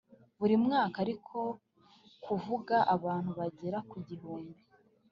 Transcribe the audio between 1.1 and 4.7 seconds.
ko kuvuga abantu bagera ku gihumbi